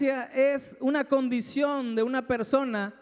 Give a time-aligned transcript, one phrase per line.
[0.00, 2.94] es una condición de una persona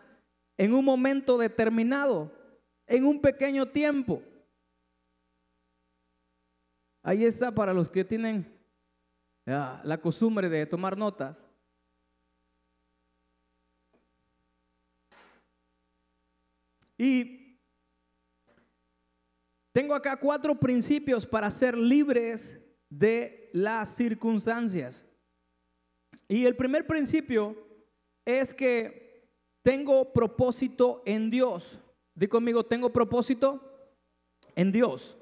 [0.56, 2.32] en un momento determinado,
[2.86, 4.22] en un pequeño tiempo.
[7.02, 8.50] Ahí está para los que tienen
[9.44, 11.36] la costumbre de tomar notas.
[16.96, 17.58] Y
[19.72, 25.08] tengo acá cuatro principios para ser libres de las circunstancias.
[26.28, 27.56] Y el primer principio
[28.24, 29.28] es que
[29.62, 31.78] tengo propósito en Dios.
[32.14, 33.60] Di conmigo, tengo propósito
[34.54, 35.18] en Dios.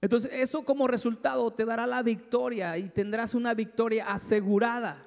[0.00, 5.04] Entonces, eso como resultado te dará la victoria y tendrás una victoria asegurada.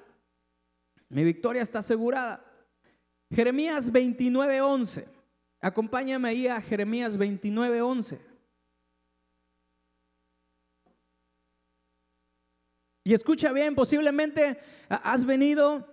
[1.08, 2.44] Mi victoria está asegurada.
[3.30, 5.06] Jeremías 29:11.
[5.60, 8.18] Acompáñame ahí a Jeremías 29:11.
[13.04, 15.86] Y escucha bien, posiblemente has venido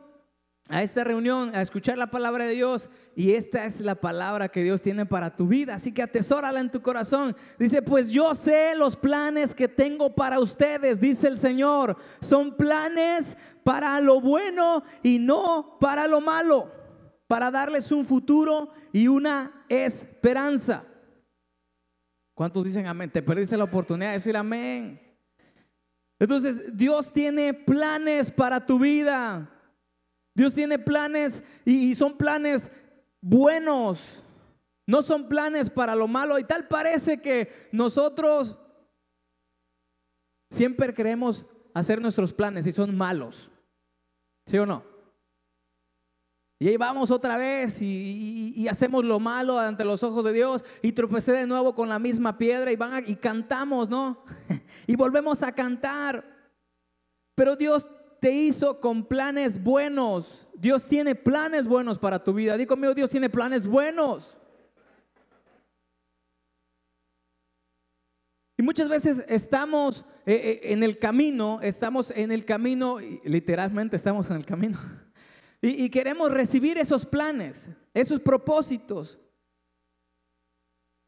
[0.69, 4.63] a esta reunión a escuchar la palabra de Dios y esta es la palabra que
[4.63, 7.35] Dios tiene para tu vida, así que atesórala en tu corazón.
[7.57, 13.35] Dice, pues yo sé los planes que tengo para ustedes, dice el Señor, son planes
[13.63, 16.71] para lo bueno y no para lo malo,
[17.25, 20.85] para darles un futuro y una esperanza.
[22.35, 23.09] ¿Cuántos dicen amén?
[23.09, 25.08] Te perdiste la oportunidad de decir amén.
[26.19, 29.49] Entonces, Dios tiene planes para tu vida.
[30.35, 32.69] Dios tiene planes y, son planes
[33.21, 34.23] buenos.
[34.85, 36.37] No son planes para lo malo.
[36.37, 38.59] Y tal parece que nosotros
[40.51, 43.49] siempre queremos hacer nuestros planes y son malos.
[44.45, 44.83] ¿Sí o no?
[46.61, 50.91] Y ahí vamos otra vez y, hacemos lo malo ante los ojos de Dios y
[50.91, 54.25] tropecé de nuevo con la misma piedra y, van y cantamos, ¿no?
[54.87, 56.25] y volvemos a cantar.
[57.33, 57.87] Pero Dios
[58.19, 60.49] te hizo con planes buenos.
[60.53, 62.57] Dios tiene planes buenos para tu vida.
[62.67, 64.37] Conmigo, Dios tiene planes buenos.
[68.57, 74.29] Y muchas veces estamos eh, eh, en el camino, estamos en el camino, literalmente estamos
[74.29, 74.77] en el camino
[75.61, 79.19] y, queremos recibir esos planes, esos propósitos.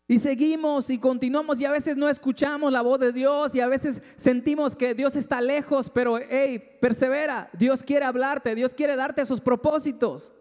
[0.08, 3.68] Y seguimos y continuamos y a veces no escuchamos la voz de Dios y a
[3.68, 9.22] veces sentimos que Dios está lejos, pero hey, persevera, Dios quiere hablarte, Dios quiere darte
[9.22, 10.34] esos propósitos.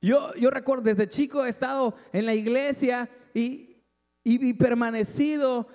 [0.00, 3.76] Yo, yo recuerdo desde chico he estado en la iglesia y,
[4.24, 5.68] y permanecido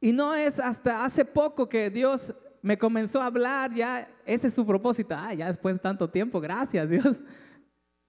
[0.00, 4.54] y no es hasta hace poco que Dios me comenzó a hablar, ya ese es
[4.54, 5.14] su propósito.
[5.16, 7.16] Ah, ya después de tanto tiempo, gracias Dios.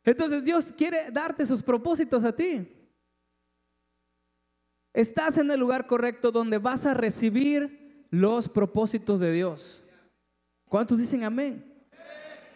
[0.04, 2.68] Entonces Dios quiere darte sus propósitos a ti.
[4.94, 9.84] Estás en el lugar correcto donde vas a recibir los propósitos de Dios.
[10.68, 11.66] ¿Cuántos dicen amén?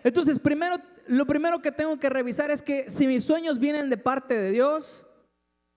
[0.04, 0.78] Entonces, primero,
[1.08, 4.52] lo primero que tengo que revisar es que si mis sueños vienen de parte de
[4.52, 5.06] Dios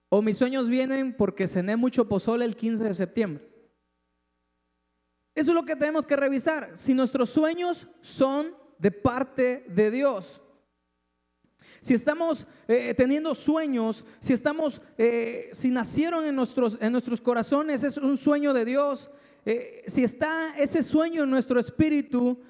[0.08, 3.55] o mis sueños vienen porque cené mucho pozole el 15 de septiembre.
[5.36, 6.70] Eso es lo que tenemos que revisar.
[6.74, 10.42] Si nuestros sueños son de parte de Dios.
[11.82, 17.84] Si estamos eh, teniendo sueños, si estamos, eh, si nacieron en nuestros, en nuestros corazones,
[17.84, 19.10] es un sueño de Dios.
[19.44, 22.40] Eh, si está ese sueño en nuestro espíritu,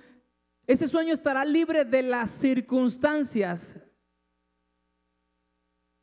[0.65, 3.75] ese sueño estará libre de las circunstancias.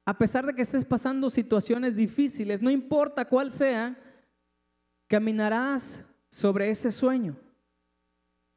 [0.05, 3.97] A pesar de que estés pasando situaciones difíciles, no importa cuál sea,
[5.07, 7.37] caminarás sobre ese sueño,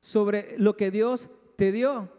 [0.00, 1.28] sobre lo que Dios
[1.58, 2.10] te dio.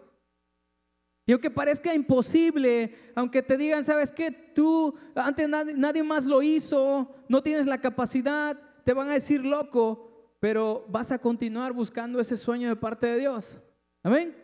[1.25, 6.43] Y aunque parezca imposible, aunque te digan, sabes que tú antes nadie, nadie, más lo
[6.43, 12.19] hizo, no tienes la capacidad, te van a decir loco, pero vas a continuar buscando
[12.19, 13.59] ese sueño de parte de Dios.
[14.03, 14.37] Amén.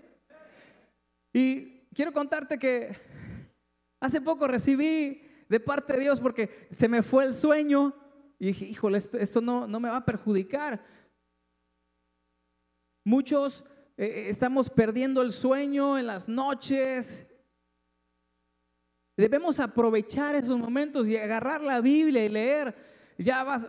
[1.31, 2.97] Y quiero contarte que
[3.99, 7.93] hace poco recibí de parte de Dios porque se me fue el sueño
[8.39, 10.83] y dije, híjole, esto, no, no me va a perjudicar.
[13.03, 13.65] Muchos
[13.97, 17.27] eh, eh, estamos perdiendo el sueño en las noches.
[19.17, 22.75] Debemos aprovechar esos momentos y agarrar la Biblia y leer.
[23.17, 23.67] Ya vas,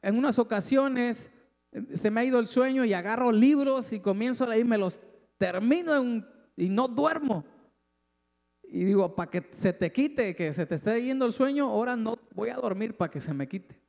[0.00, 1.30] en unas ocasiones
[1.70, 4.78] eh, se me ha ido el sueño y agarro libros y comienzo a leer, me
[4.78, 5.00] los
[5.36, 6.24] termino
[6.56, 7.44] y no duermo.
[8.64, 11.94] Y digo, para que se te quite, que se te esté yendo el sueño, ahora
[11.94, 13.81] no voy a dormir para que se me quite.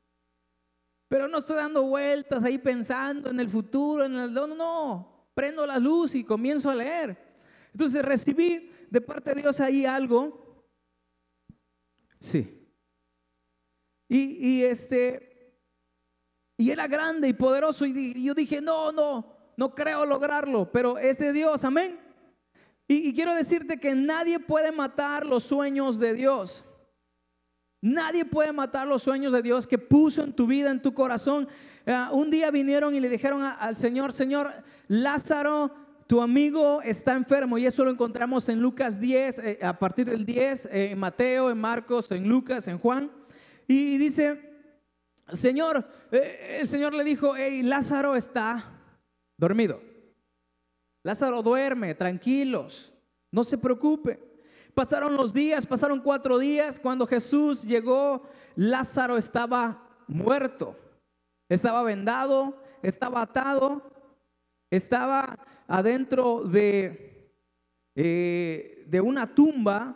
[1.13, 4.33] Pero no estoy dando vueltas ahí pensando en el futuro, en el...
[4.33, 5.27] No, no, no.
[5.35, 7.15] Prendo la luz y comienzo a leer.
[7.71, 10.65] Entonces recibí de parte de Dios ahí algo.
[12.19, 12.67] Sí.
[14.09, 14.17] Y,
[14.53, 15.55] y este...
[16.57, 17.85] Y era grande y poderoso.
[17.85, 20.71] Y yo dije, no, no, no creo lograrlo.
[20.71, 21.99] Pero es de Dios, amén.
[22.87, 26.65] Y, y quiero decirte que nadie puede matar los sueños de Dios.
[27.83, 31.49] Nadie puede matar los sueños de Dios que puso en tu vida, en tu corazón.
[31.85, 34.53] Eh, un día vinieron y le dijeron al Señor, Señor,
[34.87, 35.69] Lázaro,
[36.07, 37.57] tu amigo está enfermo.
[37.57, 41.51] Y eso lo encontramos en Lucas 10, eh, a partir del 10, eh, en Mateo,
[41.51, 43.11] en Marcos, en Lucas, en Juan.
[43.67, 44.39] Y, dice,
[45.33, 48.63] Señor, el Señor le dijo, hey, Lázaro está
[49.37, 49.81] dormido.
[51.03, 52.93] Lázaro duerme, tranquilos,
[53.29, 54.32] no se preocupe.
[54.73, 56.79] Pasaron los días, pasaron cuatro días.
[56.79, 58.23] Cuando Jesús llegó,
[58.55, 60.75] Lázaro estaba muerto.
[61.47, 63.83] Estaba vendado, estaba atado,
[64.71, 65.37] estaba
[65.67, 67.31] adentro de,
[67.95, 69.95] eh, de una tumba.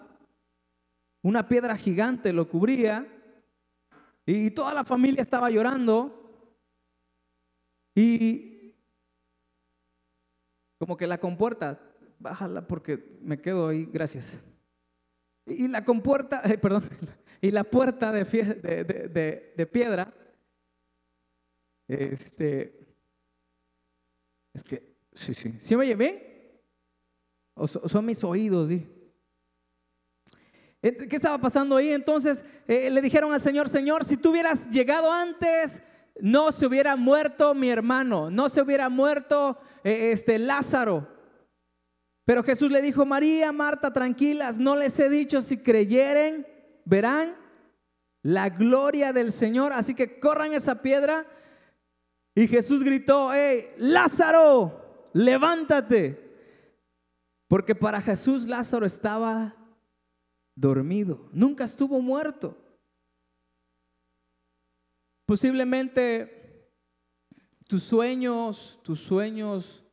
[1.23, 3.07] Una piedra gigante lo cubría.
[4.25, 6.13] Y toda la familia estaba llorando.
[7.95, 8.75] Y
[10.77, 11.79] como que la compuerta,
[12.19, 14.39] bájala porque me quedo ahí, gracias.
[15.47, 16.89] Y la compuerta, perdón,
[17.41, 20.13] y la puerta de, piedra,
[21.87, 22.79] este,
[24.53, 26.23] es que, sí, sí, ¿sí me oye bien?
[27.53, 28.69] ¿O son mis oídos?
[30.81, 31.91] ¿Qué estaba pasando ahí?
[31.91, 35.81] Entonces eh, le dijeron al Señor, Señor, si tú hubieras llegado antes,
[36.19, 41.16] no se hubiera muerto mi hermano, no se hubiera muerto eh, este Lázaro.
[42.27, 46.45] Pero Jesús le dijo, María, Marta, tranquilas, no les he dicho si creyeren,
[46.83, 47.37] verán
[48.21, 49.71] la gloria del Señor.
[49.71, 51.25] Así que corran esa piedra.
[52.35, 56.21] Y Jesús gritó, hey, Lázaro, levántate.
[57.47, 59.55] Porque para Jesús Lázaro estaba
[60.53, 62.57] dormido, nunca estuvo muerto.
[65.25, 66.73] Posiblemente
[67.69, 69.85] tus sueños, tus sueños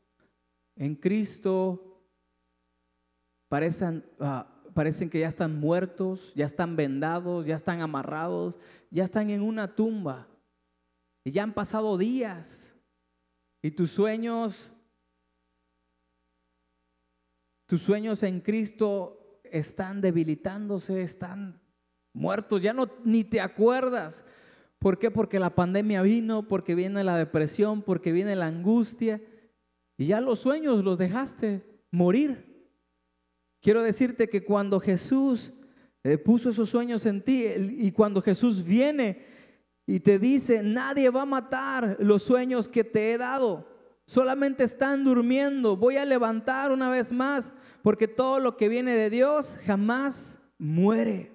[0.75, 1.92] en Cristo
[3.54, 8.58] parecen, ah, parecen que ya están muertos, ya están vendados, ya están amarrados,
[8.90, 10.26] ya están en una tumba.
[11.22, 12.76] Y ya han pasado días.
[13.62, 14.74] Y tus sueños,
[17.68, 21.60] tus sueños en Cristo están debilitándose, están
[22.12, 24.24] muertos, ya no ni te acuerdas.
[24.80, 25.12] ¿Por qué?
[25.12, 29.22] Porque la pandemia vino, porque viene la depresión, porque viene la angustia.
[29.96, 32.52] Y ya los sueños los dejaste morir.
[33.64, 35.50] Quiero decirte que cuando Jesús
[36.02, 39.25] eh, puso esos sueños en ti y cuando Jesús viene
[39.87, 43.66] y te dice, nadie va a matar los sueños que te he dado,
[44.05, 49.08] solamente están durmiendo, voy a levantar una vez más, porque todo lo que viene de
[49.08, 51.32] Dios jamás muere.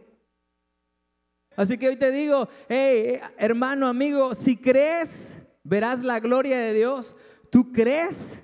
[1.55, 7.15] Así que hoy te digo, hey, hermano, amigo, si crees, verás la gloria de Dios.
[7.49, 8.39] ¿Tú crees?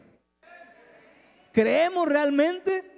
[1.53, 2.94] ¿Creemos realmente?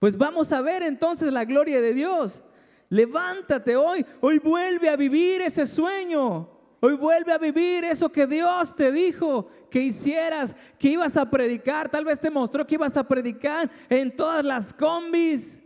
[0.00, 2.42] Pues vamos a ver entonces la gloria de Dios.
[2.88, 6.48] Levántate hoy, hoy vuelve a vivir ese sueño.
[6.80, 11.90] Hoy vuelve a vivir eso que Dios te dijo que hicieras, que ibas a predicar.
[11.90, 15.60] Tal vez te mostró que ibas a predicar en todas las combis.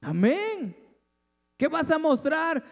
[0.00, 0.74] Amén.
[1.58, 2.64] ¿Qué vas a mostrar?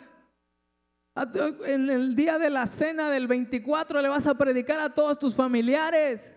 [1.67, 5.37] En el día de la cena del 24 le vas a predicar a todos tus
[5.37, 6.35] familiares.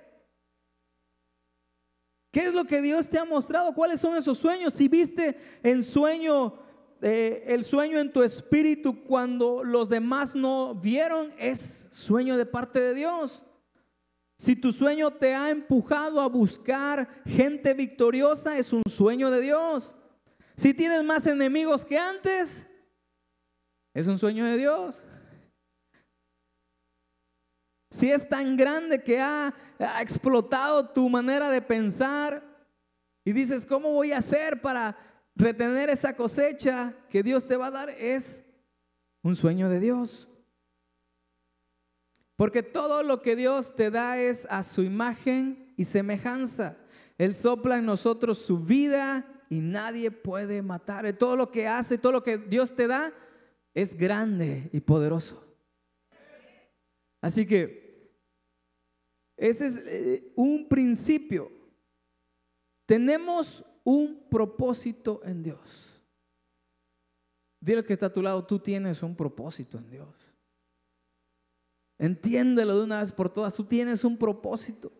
[2.34, 3.76] ¿Qué es lo que Dios te ha mostrado?
[3.76, 4.74] ¿Cuáles son esos sueños?
[4.74, 6.56] Si viste en sueño,
[7.00, 12.80] eh, el sueño en tu espíritu cuando los demás no vieron, es sueño de parte
[12.80, 13.44] de Dios.
[14.40, 19.96] Si tu sueño te ha empujado a buscar gente victoriosa, es un sueño de Dios.
[20.58, 22.68] Si tienes más enemigos que antes,
[23.94, 25.08] es un sueño de Dios.
[27.94, 29.54] Si es tan grande que ha,
[30.02, 32.44] explotado tu manera de pensar
[33.26, 34.98] y dices, ¿cómo voy a hacer para
[35.36, 37.90] retener esa cosecha que Dios te va a dar?
[37.90, 38.46] Es
[39.22, 40.28] un sueño de Dios.
[42.36, 46.78] Porque todo lo que Dios te da es a su imagen y semejanza.
[47.18, 51.12] Él sopla en nosotros su vida y nadie puede matar.
[51.14, 53.14] Todo lo que hace, todo lo que Dios te da
[53.74, 55.44] es grande y poderoso.
[57.22, 57.83] Así que
[59.44, 61.52] ese es eh, un principio.
[62.86, 66.02] Tenemos un propósito en Dios.
[67.60, 70.34] Dile que está a tu lado, tú tienes un propósito en Dios.
[71.98, 74.94] Entiéndelo de una vez por todas, tú tienes un propósito.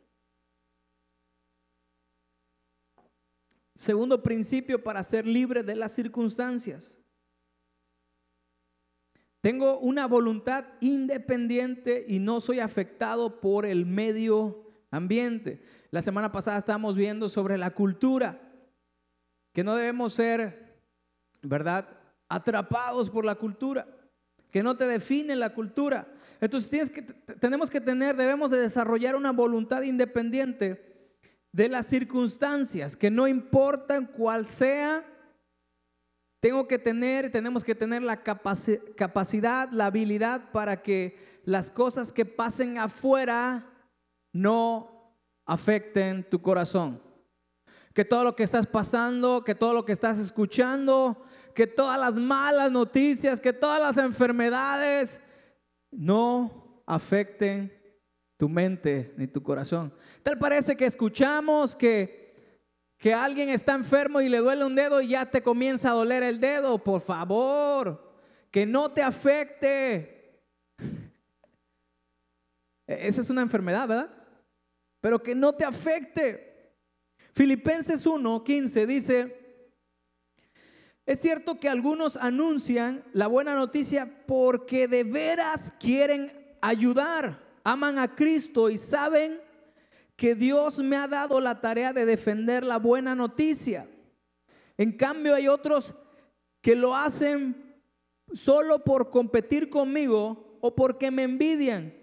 [3.78, 7.00] Segundo principio para ser libre de las circunstancias.
[9.44, 15.62] Tengo una voluntad independiente y no soy afectado por el medio ambiente.
[15.92, 18.40] La semana pasada estábamos viendo sobre la cultura,
[19.52, 20.78] que no debemos ser,
[21.42, 21.90] ¿verdad?,
[22.30, 23.86] atrapados por la cultura,
[24.50, 26.08] que no te define la cultura.
[26.40, 31.10] Entonces que, tenemos que tener, debemos de desarrollar una voluntad independiente
[31.52, 35.04] de las circunstancias, que no importan cuál sea,
[36.44, 42.26] tengo que tener, tenemos que tener la capacidad, la habilidad para que las cosas que
[42.26, 43.66] pasen afuera
[44.34, 47.02] no afecten tu corazón.
[47.94, 51.24] Que todo lo que estás pasando, que todo lo que estás escuchando,
[51.56, 55.22] que todas las malas noticias, que todas las enfermedades
[55.92, 57.72] no afecten
[58.36, 59.94] tu mente ni tu corazón.
[60.22, 62.23] Tal parece que escuchamos que
[62.98, 66.24] que alguien está enfermo y le duele un dedo y ya te comienza a doler
[66.24, 66.84] el dedo.
[66.84, 68.14] Por favor,
[68.50, 70.42] que no te afecte.
[72.88, 74.10] Esa es una enfermedad, ¿verdad?
[75.02, 76.72] Pero que no te afecte.
[77.34, 79.44] Filipenses 1:15 dice,
[81.06, 86.32] es cierto que algunos anuncian la buena noticia porque de veras quieren
[86.62, 89.42] ayudar, aman a Cristo y saben
[90.16, 93.90] que Dios me ha dado la tarea de defender la buena noticia.
[94.78, 95.94] En cambio hay otros
[96.62, 97.76] que lo hacen
[98.34, 101.94] solo por competir conmigo o porque me envidian.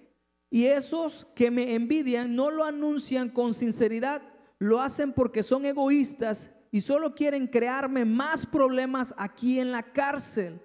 [0.50, 4.22] Y esos que me envidian no lo anuncian con sinceridad,
[4.58, 10.60] lo hacen porque son egoístas y solo quieren crearme más problemas aquí en la cárcel.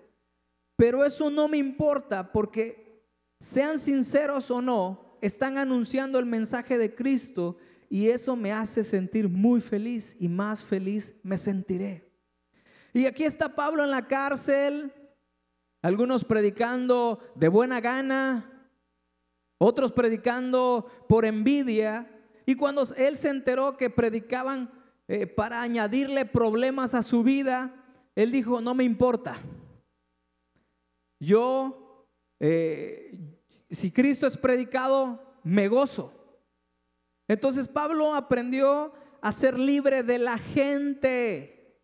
[0.76, 3.04] Pero eso no me importa porque
[3.40, 7.58] sean sinceros o no, están anunciando el mensaje de Cristo
[7.90, 12.12] y eso me hace sentir muy feliz y más feliz me sentiré.
[12.94, 14.94] Y aquí está Pablo en la cárcel,
[15.82, 18.70] algunos predicando de buena gana,
[19.58, 22.10] otros predicando por envidia.
[22.46, 24.72] Y cuando él se enteró que predicaban
[25.08, 27.74] eh, para añadirle problemas a su vida,
[28.16, 29.38] él dijo, no me importa.
[31.20, 32.08] Yo,
[32.40, 33.35] eh,
[33.70, 36.14] si Cristo es predicado, me gozo.
[37.28, 41.82] Entonces Pablo aprendió a ser libre de la gente.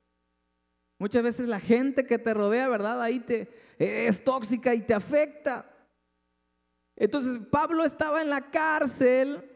[0.99, 3.01] Muchas veces la gente que te rodea, ¿verdad?
[3.01, 5.65] Ahí te es tóxica y te afecta.
[6.95, 9.49] Entonces Pablo estaba en la cárcel,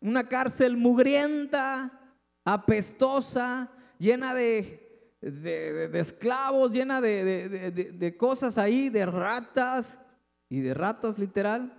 [0.00, 9.98] una cárcel mugrienta, apestosa, llena de, de, esclavos, llena de, cosas ahí, de ratas
[10.48, 11.76] y de ratas literal.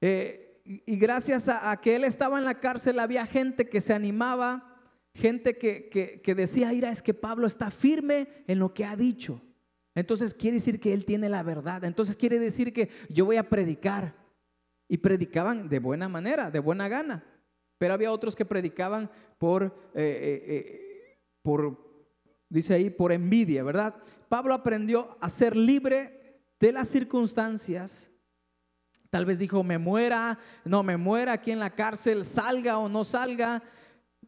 [0.00, 4.82] Eh, y gracias a, que él estaba en la cárcel había gente que se animaba,
[5.14, 5.88] gente que,
[6.22, 9.40] que, decía, mira, es que Pablo está firme en lo que ha dicho.
[9.94, 11.84] Entonces quiere decir que él tiene la verdad.
[11.84, 14.14] Entonces quiere decir que yo voy a predicar.
[14.90, 17.24] Y predicaban de buena manera, de buena gana.
[17.78, 21.88] Pero había otros que predicaban por, eh, eh, por
[22.48, 23.94] dice ahí, por envidia, ¿verdad?
[24.28, 26.17] Pablo aprendió a ser libre
[26.58, 28.10] de las circunstancias
[29.10, 33.04] Tal vez dijo, me muera, no me muera aquí en la cárcel, salga o no
[33.04, 33.62] salga,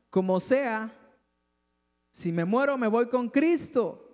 [0.08, 0.90] como sea.
[2.10, 4.06] Si me muero, me voy con Cristo.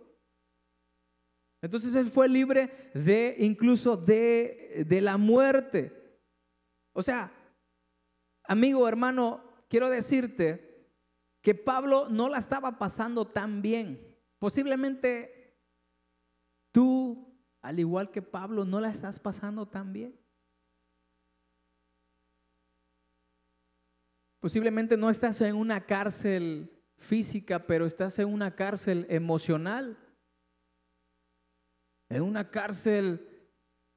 [1.62, 6.20] Entonces él fue libre de incluso de, de la muerte.
[6.92, 7.32] O sea,
[8.44, 10.90] amigo, hermano, quiero decirte
[11.42, 14.16] que Pablo no la estaba pasando tan bien.
[14.40, 15.61] Posiblemente
[16.73, 17.35] tú,
[17.66, 20.16] al igual que Pablo, no la estás pasando tan bien.
[24.38, 29.99] Posiblemente no estás en una cárcel física, pero estás en una cárcel emocional,
[32.08, 33.28] en una cárcel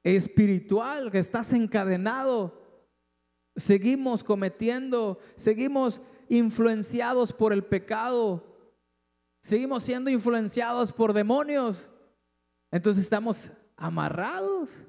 [0.02, 2.60] espiritual, que estás encadenado.
[3.54, 8.74] Seguimos cometiendo, seguimos influenciados por el pecado,
[9.40, 11.88] seguimos siendo influenciados por demonios.
[12.72, 14.86] Entonces estamos amarrados.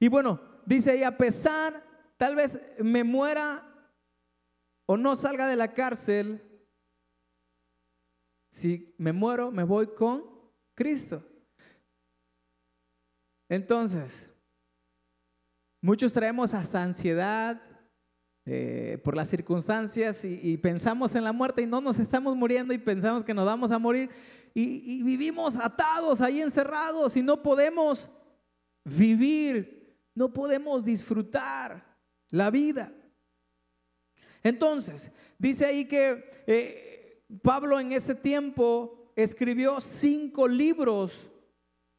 [0.00, 1.84] Y bueno, dice ahí, a pesar,
[2.16, 3.62] tal vez me muera
[4.86, 6.42] o no salga de la cárcel,
[8.48, 10.24] si me muero, me voy con
[10.74, 11.22] Cristo.
[13.48, 14.30] Entonces,
[15.82, 17.60] muchos traemos hasta ansiedad
[18.48, 22.78] eh, por las circunstancias y, pensamos en la muerte y no nos estamos muriendo y
[22.78, 24.08] pensamos que nos vamos a morir
[24.58, 28.08] y, vivimos atados ahí encerrados y no podemos
[28.84, 31.84] vivir, no podemos disfrutar
[32.30, 32.90] la vida.
[34.42, 41.28] Entonces, dice ahí que eh, Pablo en ese tiempo escribió cinco libros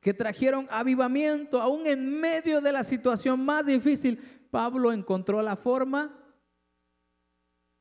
[0.02, 4.18] que trajeron avivamiento, aún en medio de la situación más difícil.
[4.50, 6.12] Pablo encontró la forma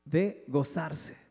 [0.03, 1.26] de gozarse.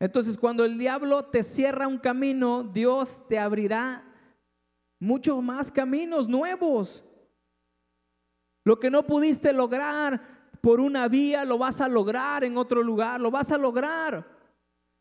[0.00, 4.02] Entonces, cuando el diablo te cierra un camino, Dios te abrirá
[4.98, 7.04] muchos más caminos nuevos.
[8.64, 13.20] Lo que no pudiste lograr por una vía, lo vas a lograr en otro lugar,
[13.20, 14.26] lo vas a lograr.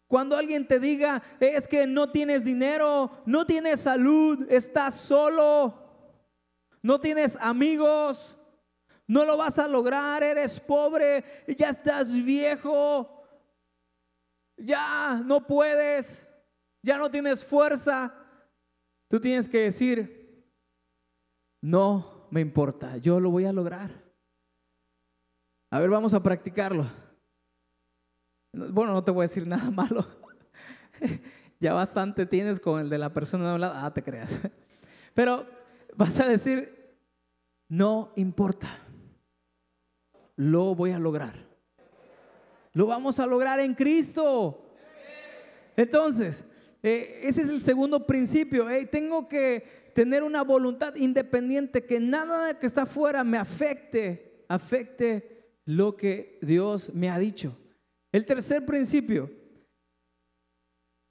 [0.08, 5.76] Cuando alguien te diga, es que no tienes dinero, no tienes salud, estás solo,
[6.82, 8.36] no tienes amigos,
[9.08, 13.19] no lo vas a lograr, eres pobre, ya estás viejo,
[14.60, 16.30] ya no puedes,
[16.82, 18.14] ya no tienes fuerza,
[19.08, 20.46] tú tienes que decir,
[21.62, 23.92] no me importa, yo lo voy a lograr.
[25.72, 26.88] A ver, vamos a practicarlo.
[28.54, 30.06] Bueno, no te voy a decir nada malo.
[31.60, 33.66] ya bastante tienes con el de la persona de.
[33.66, 34.40] Ah, te creas.
[35.14, 35.46] Pero
[35.96, 36.98] vas a decir,
[37.68, 38.68] no importa.
[40.36, 41.49] Lo voy a lograr.
[42.74, 44.66] Lo vamos a lograr en Cristo.
[45.76, 46.44] Entonces,
[46.84, 48.68] eh, ese es el segundo principio.
[48.90, 55.96] tengo que tener una voluntad independiente, que nada que está afuera me afecte, afecte lo
[55.96, 57.58] que Dios me ha dicho.
[58.12, 59.30] El tercer principio,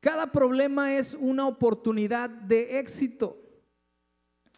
[0.00, 3.36] cada problema es una oportunidad de éxito.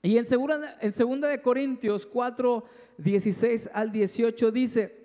[0.02, 2.64] Y en segunda, en segunda de Corintios 4,
[2.98, 4.99] 16 al 18 dice,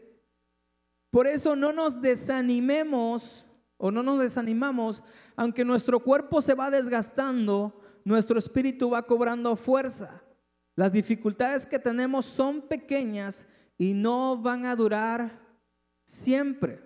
[1.16, 3.46] por eso no nos desanimemos
[3.78, 5.02] o no nos desanimamos,
[5.38, 10.22] aunque nuestro cuerpo se va desgastando, nuestro espíritu va cobrando fuerza.
[10.76, 15.40] Las dificultades que tenemos son pequeñas y no van a durar
[16.04, 16.84] siempre.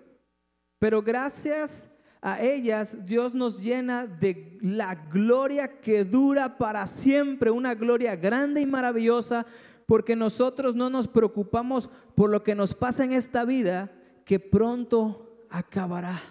[0.78, 1.90] Pero gracias
[2.22, 8.60] a ellas Dios nos llena de la gloria que dura para siempre, una gloria grande
[8.60, 9.44] y maravillosa,
[9.86, 13.90] porque nosotros no nos preocupamos por lo que nos pasa en esta vida,
[14.30, 16.22] que pronto acabará.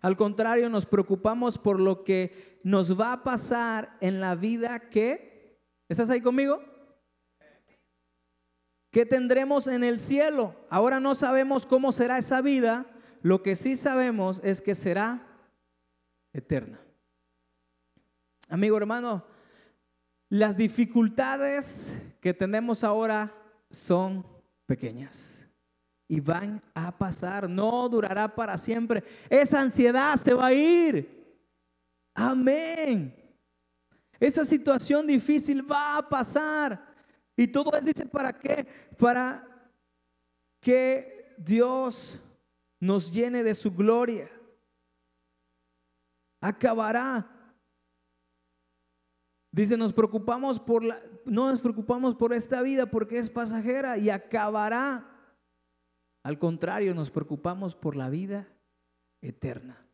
[0.00, 5.60] Al contrario, nos preocupamos por lo que nos va a pasar en la vida que,
[5.88, 6.60] ¿estás ahí conmigo?
[8.90, 10.56] ¿Qué tendremos en el cielo?
[10.70, 12.84] Ahora no sabemos cómo será esa vida,
[13.20, 15.24] lo que sí sabemos es que será
[16.32, 16.80] eterna.
[18.48, 19.24] Amigo hermano,
[20.28, 23.32] las dificultades que tenemos ahora
[23.70, 24.26] son
[24.66, 25.41] pequeñas
[26.12, 29.02] y van a pasar, no durará para siempre.
[29.30, 31.08] Esa ansiedad se va a ir.
[32.12, 33.16] Amén.
[34.20, 36.84] Esa situación difícil va a pasar.
[37.34, 38.66] Y todo él dice, ¿para qué?
[38.98, 39.72] Para
[40.60, 42.20] que Dios
[42.78, 44.30] nos llene de su gloria.
[46.42, 47.26] Acabará.
[49.50, 54.10] Dice, nos preocupamos por la, no nos preocupamos por esta vida porque es pasajera y
[54.10, 55.08] acabará.
[56.22, 58.48] Al contrario, nos preocupamos por la vida
[59.20, 59.84] eterna.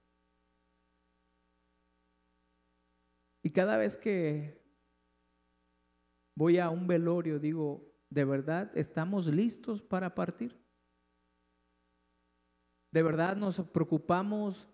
[3.43, 4.61] Y cada vez que
[6.35, 10.57] voy a un velorio, digo, ¿de verdad estamos listos para partir?
[12.91, 14.69] ¿De verdad nos preocupamos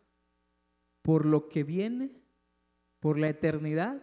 [1.02, 2.20] por lo que viene,
[3.00, 4.00] por la eternidad?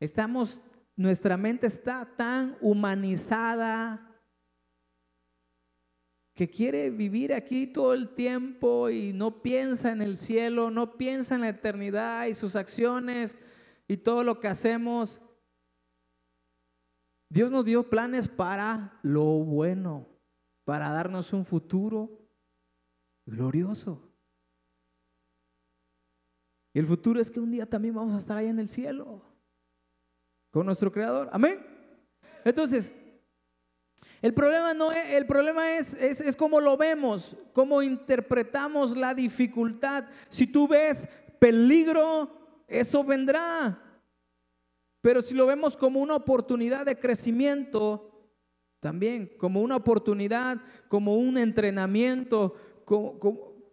[0.00, 0.60] Estamos,
[0.96, 4.11] nuestra mente está tan humanizada,
[6.34, 11.34] que quiere vivir aquí todo el tiempo y no piensa en el cielo, no piensa
[11.34, 13.36] en la eternidad y sus acciones
[13.86, 15.20] y todo lo que hacemos.
[17.28, 20.08] Dios nos dio planes para lo bueno,
[20.64, 22.18] para darnos un futuro
[23.26, 24.10] glorioso.
[26.74, 29.22] Y el futuro es que un día también vamos a estar ahí en el cielo
[30.50, 31.28] con nuestro Creador.
[31.32, 31.66] Amén.
[32.44, 32.94] Entonces,
[34.22, 39.14] el problema, no es, el problema es, es, es cómo lo vemos, cómo interpretamos la
[39.14, 40.04] dificultad.
[40.28, 41.08] Si tú ves
[41.40, 42.30] peligro,
[42.68, 43.80] eso vendrá.
[45.00, 48.12] Pero si lo vemos como una oportunidad de crecimiento,
[48.78, 52.54] también como una oportunidad, como un entrenamiento,
[52.84, 53.18] como,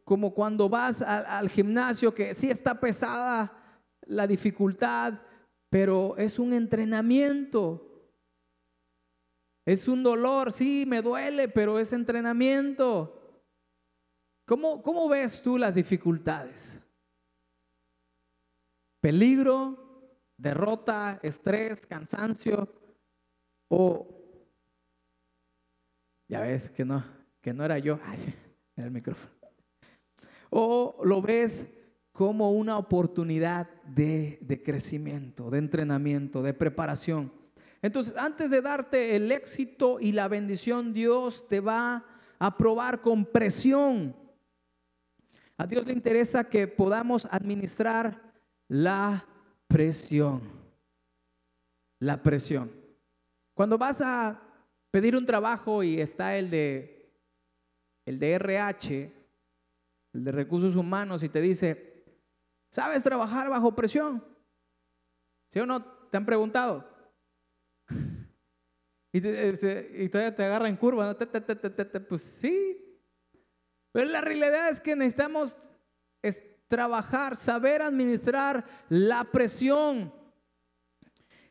[0.04, 3.54] como, cuando vas al, al gimnasio, que sí está pesada
[4.08, 5.14] la dificultad,
[5.70, 7.88] pero es un entrenamiento.
[9.65, 13.15] Es un dolor, sí, me duele, pero es entrenamiento.
[14.45, 16.84] ¿Cómo, cómo ves tú las dificultades?
[19.02, 19.89] Peligro,
[20.38, 22.67] derrota, estrés, cansancio
[23.69, 24.19] o
[26.28, 27.04] ya ves que no,
[27.41, 28.34] que no era yo, Ay,
[28.76, 29.34] era el micrófono.
[30.52, 31.67] O lo ves
[32.12, 37.38] como una oportunidad de, de crecimiento, de entrenamiento, de preparación.
[37.82, 42.06] Entonces, antes de darte el éxito y la bendición, Dios te va
[42.38, 44.15] a probar con presión.
[45.58, 48.22] A Dios le interesa que podamos administrar
[48.68, 49.26] la
[49.68, 50.42] presión.
[52.00, 52.72] La presión.
[53.54, 54.42] Cuando vas a
[54.92, 57.00] pedir un trabajo y está el de
[58.06, 59.13] el de RH,
[60.13, 62.04] el de recursos humanos y te dice,
[62.72, 64.24] ¿sabes trabajar bajo presión?
[65.48, 65.84] ¿Sí o no?
[65.84, 66.89] ¿Te han preguntado?
[69.12, 69.22] Y,
[70.10, 71.17] todavía te agarra en curva,
[72.08, 72.78] pues sí.
[73.91, 75.58] Pero la realidad es que necesitamos
[76.67, 80.13] trabajar, saber administrar la presión.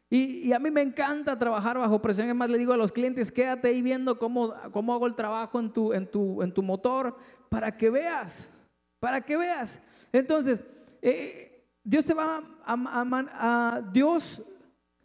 [0.09, 2.27] Y, a mí me encanta trabajar bajo presión.
[2.27, 5.71] Además, le digo a los clientes, quédate ahí viendo cómo, cómo hago el trabajo en
[5.71, 7.17] tu, en, tu, en tu motor
[7.51, 8.55] para que veas,
[9.01, 9.81] para que veas.
[10.13, 10.65] Entonces,
[11.03, 14.43] eh, Dios te va a, a, Dios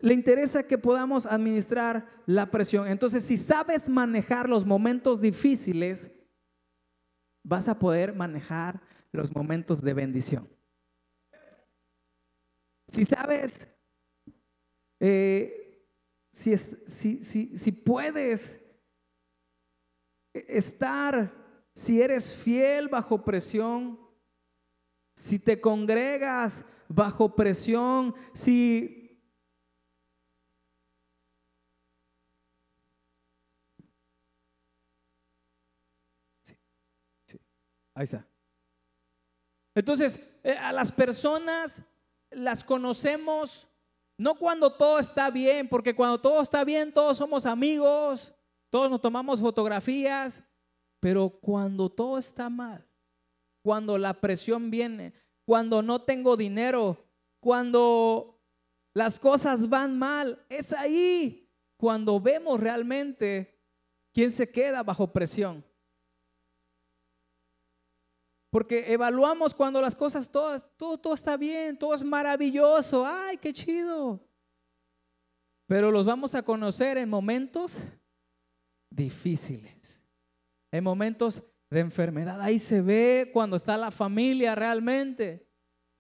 [0.04, 2.90] le interesa que podamos administrar la presión.
[2.90, 6.12] Entonces, si sabes manejar los momentos difíciles,
[7.42, 8.82] vas a poder manejar
[9.14, 10.50] los momentos de bendición.
[12.92, 13.66] Si sabes
[15.00, 15.88] eh,
[16.34, 18.62] si, si, puedes
[20.34, 21.34] estar,
[21.74, 23.98] si eres fiel bajo presión,
[25.16, 29.03] si te congregas bajo presión, si
[37.96, 38.26] Ahí está.
[39.76, 41.82] Entonces, eh, a las personas
[42.30, 43.68] las conocemos
[44.18, 48.34] no cuando todo está bien, porque cuando todo está bien, todos somos amigos,
[48.70, 50.42] todos nos tomamos fotografías,
[51.00, 52.88] pero cuando todo está mal,
[53.64, 55.14] cuando la presión viene,
[55.46, 57.06] cuando no tengo dinero,
[57.42, 58.40] cuando
[58.94, 63.60] las cosas van mal, es ahí cuando vemos realmente
[64.14, 65.66] quién se queda bajo presión.
[68.54, 73.52] Porque evaluamos cuando las cosas todas, todo, todo está bien, todo es maravilloso, ay, qué
[73.52, 74.24] chido.
[75.66, 77.80] Pero los vamos a conocer en momentos
[78.92, 80.00] difíciles,
[80.72, 82.40] en momentos de enfermedad.
[82.42, 85.50] Ahí se ve cuando está la familia realmente.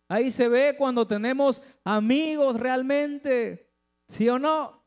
[0.08, 3.74] Ahí se ve cuando tenemos amigos realmente,
[4.08, 4.86] ¿sí o no?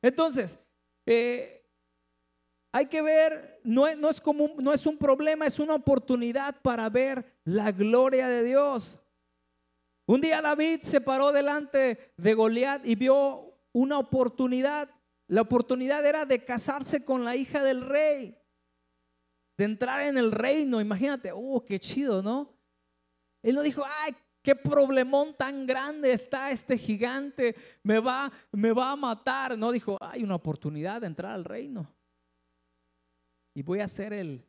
[0.00, 0.58] Entonces,
[1.04, 1.57] eh,
[2.72, 7.38] hay que ver, no, es como, no es un problema, es una oportunidad para ver
[7.44, 8.98] la gloria de Dios.
[10.06, 14.90] Un día David se paró delante de Goliat y vio una oportunidad.
[15.28, 18.36] La oportunidad era de casarse con la hija del rey,
[19.56, 20.80] de entrar en el reino.
[20.80, 22.54] Imagínate, oh, qué chido, ¿no?
[23.42, 28.92] Él no dijo, ay, qué problemón tan grande está este gigante, me va, me va
[28.92, 29.56] a matar.
[29.56, 31.97] No dijo, hay una oportunidad de entrar al reino
[33.58, 34.46] y voy a ser el,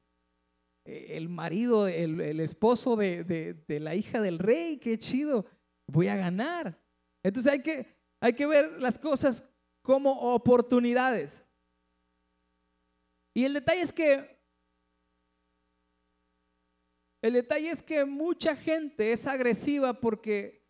[0.86, 5.48] el marido, el, el esposo de, de, la hija del rey, qué chido,
[5.88, 6.80] voy a ganar.
[7.24, 7.88] Entonces hay que,
[8.20, 9.44] hay que ver las cosas
[9.82, 11.44] como oportunidades.
[13.34, 14.40] Y el detalle es que,
[17.24, 20.70] el detalle es que mucha gente es agresiva porque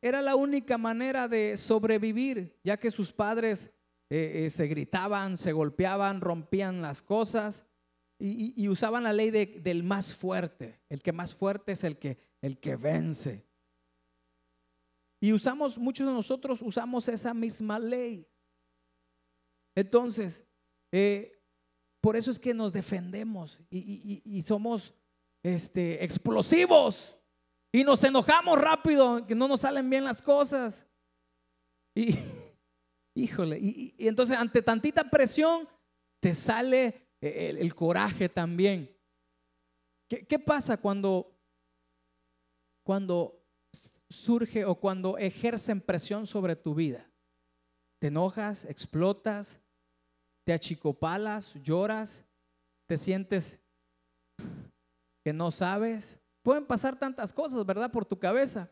[0.00, 3.68] era la única manera de sobrevivir, ya que sus padres
[4.10, 7.66] eh, eh, se gritaban, se golpeaban, rompían las cosas
[8.18, 10.80] y, usaban la ley del más fuerte.
[10.88, 13.46] El que más fuerte es el que, el que vence.
[15.20, 18.26] Y usamos, muchos de nosotros usamos esa misma ley.
[19.76, 20.44] Entonces,
[20.90, 21.40] eh,
[22.00, 24.94] por eso es que nos defendemos y, somos
[25.42, 27.16] este, explosivos
[27.72, 30.84] y nos enojamos rápido, que no nos salen bien las cosas.
[33.18, 35.68] Híjole, y, entonces ante tantita presión
[36.20, 38.96] te sale eh, el, coraje también.
[40.08, 41.36] ¿Qué, pasa cuando,
[42.84, 43.44] cuando
[44.08, 47.10] surge o cuando ejercen presión sobre tu vida?
[47.98, 49.60] Te enojas, explotas,
[50.44, 52.24] te achicopalas, lloras,
[52.86, 53.58] te sientes
[55.24, 56.20] que no sabes.
[56.44, 57.90] Pueden pasar tantas cosas, ¿verdad?
[57.90, 58.70] Por tu cabeza.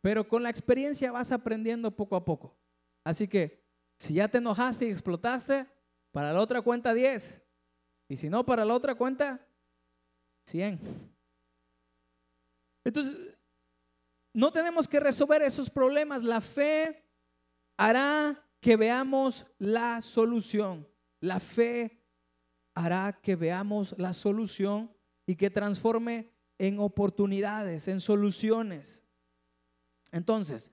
[0.00, 2.56] Pero con la experiencia vas aprendiendo poco a poco.
[3.04, 3.62] Así que
[3.98, 5.66] si ya te enojaste y explotaste,
[6.12, 7.42] para la otra cuenta 10.
[8.08, 9.46] Y si no, para la otra cuenta
[10.46, 10.80] 100.
[12.84, 13.16] Entonces,
[14.32, 16.22] no tenemos que resolver esos problemas.
[16.22, 17.04] La fe
[17.76, 20.88] hará que veamos la solución.
[21.20, 22.02] La fe
[22.74, 24.92] hará que veamos la solución
[25.26, 29.02] y que transforme en oportunidades, en soluciones.
[30.12, 30.70] Entonces,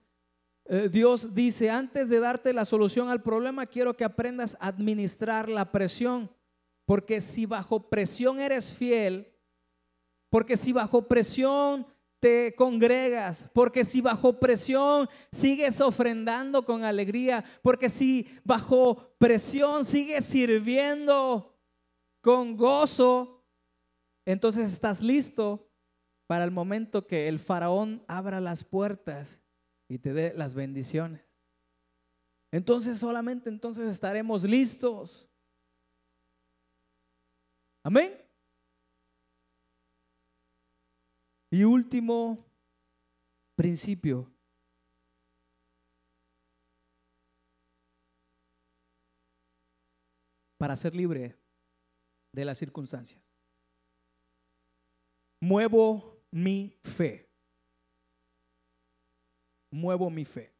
[0.69, 5.47] eh, Dios dice, antes de darte la solución al problema, quiero que aprendas a administrar
[5.49, 6.29] la presión.
[6.85, 9.33] porque si bajo presión eres fiel,
[10.29, 11.85] porque si bajo presión
[12.19, 20.23] te congregas, porque si bajo presión sigues ofrendando con alegría, porque si bajo presión sigues
[20.23, 21.59] sirviendo
[22.21, 23.45] con gozo,
[24.25, 25.69] entonces estás listo
[26.25, 29.41] para el momento que el faraón abra las puertas
[29.89, 31.21] y te dé las bendiciones.
[32.51, 35.29] Entonces solamente entonces estaremos listos.
[37.83, 38.21] Amén.
[41.51, 42.45] Y último
[43.55, 44.29] principio.
[50.57, 51.37] Para ser libre
[52.33, 53.21] de las circunstancias.
[55.39, 57.26] Muevo mi fe.
[59.71, 60.53] Muevo mi fe.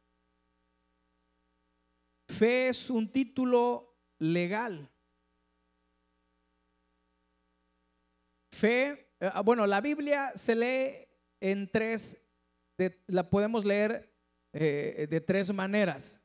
[2.28, 4.90] Fe es un título legal.
[8.52, 11.08] Fe, eh, ah, bueno, la Biblia se lee
[11.40, 12.16] en tres,
[13.06, 14.12] la podemos leer
[14.52, 16.20] eh, de tres maneras.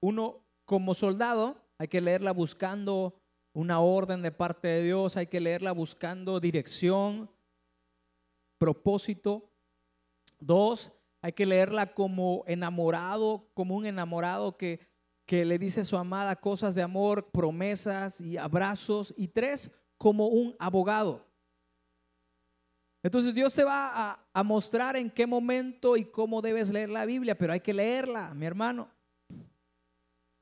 [0.00, 3.20] Uno, como soldado, hay que leerla buscando
[3.52, 7.30] una orden de parte de Dios, hay que leerla buscando dirección,
[8.58, 9.50] propósito.
[10.38, 10.92] Dos,
[11.26, 14.80] hay que leerla como enamorado, como un enamorado que
[15.26, 19.12] que le dice a su amada cosas de amor, promesas y abrazos.
[19.16, 21.26] Y tres, como un abogado.
[23.02, 27.36] Entonces Dios te va a, mostrar en qué momento y cómo debes leer la Biblia,
[27.36, 28.88] pero hay que leerla, mi hermano.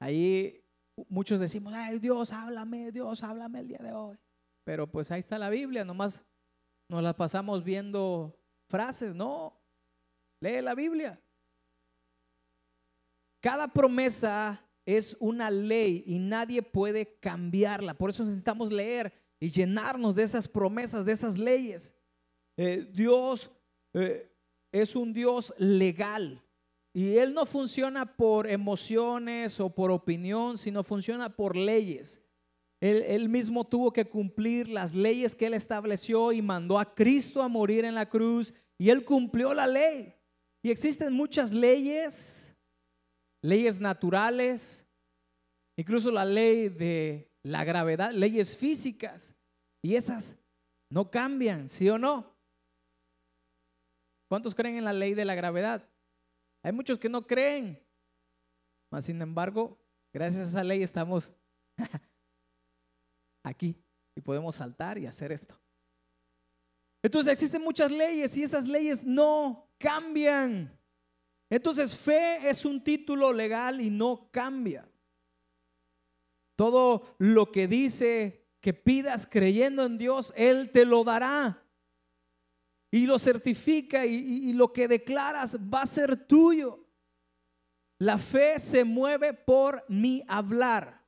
[0.00, 0.62] Ahí
[1.08, 4.18] muchos decimos, ay Dios, háblame, Dios, háblame el día de hoy.
[4.64, 6.22] Pero pues ahí está la Biblia, nomás
[6.88, 9.60] nos la pasamos viendo frases, no,
[10.44, 11.18] lee la Biblia.
[13.40, 17.94] Cada promesa es una ley y nadie puede cambiarla.
[17.94, 21.94] Por eso necesitamos leer y llenarnos de esas promesas, de esas leyes.
[22.56, 23.50] Eh, Dios
[23.94, 24.30] eh,
[24.70, 26.42] es un Dios legal
[26.92, 32.20] y Él no funciona por emociones o por opinión, sino funciona por leyes.
[32.80, 37.42] Él, él mismo tuvo que cumplir las leyes que Él estableció y mandó a Cristo
[37.42, 40.14] a morir en la cruz y Él cumplió la ley.
[40.64, 42.54] Y existen muchas leyes
[43.44, 44.86] leyes naturales,
[45.78, 49.36] incluso la ley de la gravedad, leyes físicas,
[49.84, 50.34] y esas
[50.90, 52.34] no cambian, ¿sí o no?
[54.30, 55.86] ¿Cuántos creen en la ley de la gravedad?
[56.64, 57.78] Hay muchos que no creen,
[58.90, 59.78] mas sin embargo,
[60.10, 61.30] gracias a esa ley estamos
[63.44, 63.76] aquí
[64.16, 65.60] y podemos saltar y hacer esto.
[67.04, 70.74] Entonces existen muchas leyes y esas leyes no cambian.
[71.50, 74.88] Entonces, fe es un título legal y no cambia.
[76.56, 81.62] Todo lo que dice que pidas creyendo en Dios, Él te lo dará.
[82.90, 86.88] Y lo certifica y, lo que declaras va a ser tuyo.
[87.98, 91.04] La fe se mueve por mi hablar.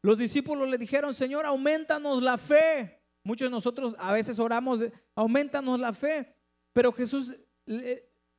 [0.00, 3.01] Los discípulos le dijeron, Señor, aumentanos la fe.
[3.24, 4.80] Muchos de nosotros a veces oramos,
[5.14, 6.34] aumentanos la fe.
[6.72, 7.34] Pero Jesús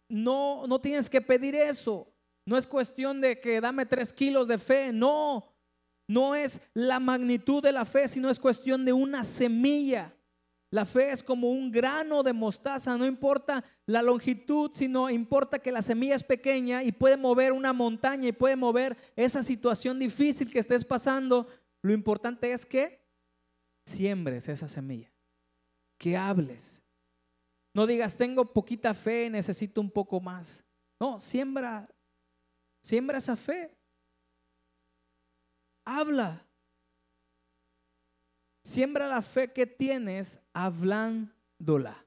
[0.10, 2.12] no, no tienes que pedir eso.
[2.46, 4.91] No es cuestión de que dame tres kilos de fe.
[4.91, 5.54] No,
[6.08, 10.13] no es la magnitud de la fe, sino es cuestión de una semilla.
[10.74, 15.72] La fe es como un grano de mostaza, no importa la longitud, sino importa que
[15.72, 20.52] la semilla es pequeña y puede mover una montaña y puede mover esa situación difícil
[20.52, 21.48] que estés pasando.
[21.84, 23.03] Lo importante es que
[23.86, 25.12] siembres esa semilla,
[25.98, 26.84] que hables,
[27.76, 30.63] no digas, tengo poquita fe, necesito un poco más.
[31.00, 31.89] No, siembra,
[32.84, 33.76] siembra esa fe.
[35.86, 36.48] Habla.
[38.63, 42.06] Siembra la fe que tienes hablándola.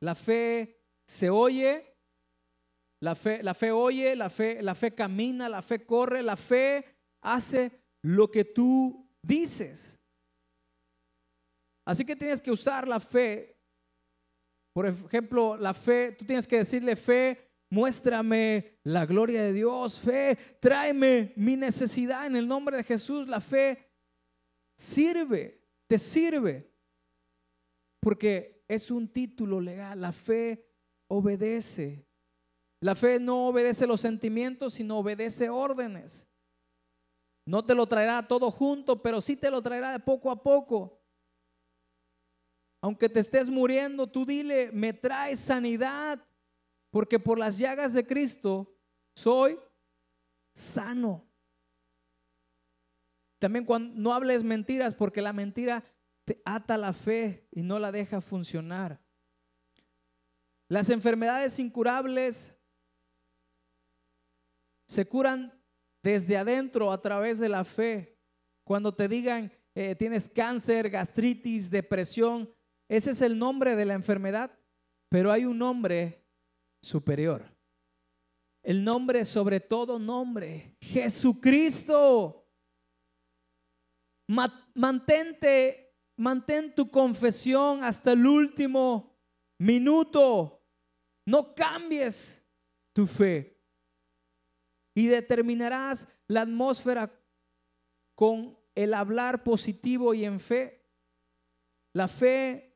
[0.00, 1.94] La fe se oye,
[3.00, 6.84] la fe, la fe oye, la fe, la fe camina, la fe corre, la fe
[7.20, 10.00] hace lo que tú dices.
[11.84, 13.52] Así que tienes que usar la fe
[14.72, 20.36] por ejemplo, la fe, tú tienes que decirle fe, muéstrame la gloria de Dios, fe,
[20.60, 23.28] tráeme mi necesidad en el nombre de Jesús.
[23.28, 23.90] La fe
[24.76, 26.72] sirve, te sirve,
[28.00, 30.00] porque es un título legal.
[30.00, 30.66] La fe
[31.08, 32.06] obedece.
[32.80, 36.26] La fe no obedece los sentimientos, sino obedece órdenes.
[37.44, 41.01] No te lo traerá todo junto, pero sí te lo traerá de poco a poco.
[42.82, 46.20] Aunque te estés muriendo, tú dile, me trae sanidad,
[46.90, 48.74] porque por las llagas de Cristo
[49.14, 49.58] soy
[50.52, 51.24] sano.
[53.38, 55.84] También cuando no hables mentiras porque la mentira
[56.24, 59.00] te ata la fe y no la deja funcionar.
[60.68, 62.52] Las enfermedades incurables
[64.88, 65.52] se curan
[66.02, 68.18] desde adentro a través de la fe.
[68.64, 72.52] Cuando te digan eh, tienes cáncer, gastritis, depresión,
[72.92, 74.50] ese es el nombre de la enfermedad,
[75.08, 76.26] pero hay un nombre
[76.82, 77.42] superior.
[78.62, 82.46] El nombre sobre todo nombre, Jesucristo.
[84.74, 89.18] Mantente, mantén tu confesión hasta el último
[89.58, 90.62] minuto.
[91.24, 92.46] No cambies
[92.92, 93.58] tu fe.
[94.94, 97.10] Y determinarás la atmósfera
[98.14, 100.84] con el hablar positivo y en fe.
[101.94, 102.71] La fe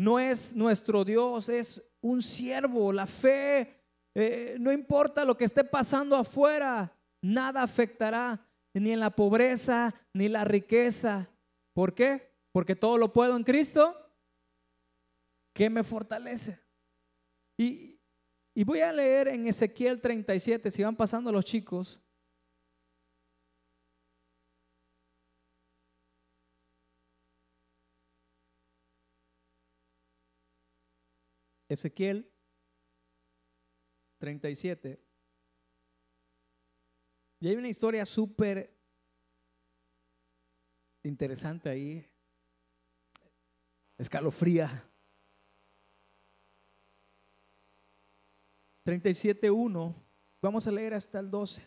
[0.00, 2.90] no es nuestro Dios, es un siervo.
[2.90, 3.82] La fe,
[4.14, 10.30] eh, no importa lo que esté pasando afuera, nada afectará ni en la pobreza ni
[10.30, 11.28] la riqueza.
[11.74, 12.32] ¿Por qué?
[12.50, 13.94] Porque todo lo puedo en Cristo
[15.54, 16.58] que me fortalece.
[17.58, 18.00] Y,
[18.54, 22.00] y voy a leer en Ezequiel 37, si van pasando los chicos.
[31.70, 32.28] Ezequiel
[34.18, 35.00] 37.
[37.38, 38.76] Y hay una historia súper
[41.04, 42.04] interesante ahí,
[43.96, 44.84] escalofría.
[48.84, 49.94] 37.1,
[50.42, 51.66] vamos a leer hasta el 12.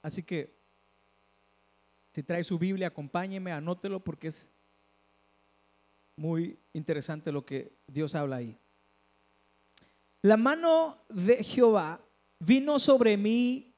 [0.00, 0.56] Así que,
[2.14, 4.50] si trae su Biblia, acompáñeme, anótelo porque es
[6.16, 8.58] muy interesante lo que Dios habla ahí.
[10.22, 12.00] La mano de Jehová
[12.40, 13.74] vino sobre mí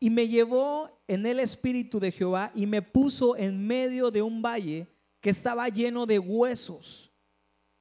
[0.00, 4.42] y me llevó en el espíritu de Jehová y me puso en medio de un
[4.42, 4.88] valle
[5.20, 7.12] que estaba lleno de huesos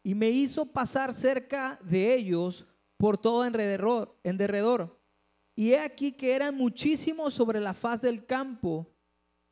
[0.04, 2.66] y me hizo pasar cerca de ellos
[2.98, 5.00] por todo en derredor.
[5.56, 8.88] Y he aquí que eran muchísimos sobre la faz del campo